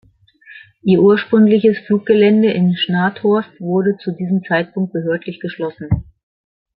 Ihr 0.81 0.99
ursprüngliches 0.99 1.77
Fluggelände 1.85 2.49
in 2.49 2.75
Schnathorst 2.75 3.59
wurde 3.59 3.97
zu 3.99 4.11
diesem 4.11 4.41
Zeitpunkt 4.43 4.93
behördlich 4.93 5.39
geschlossen. 5.39 5.89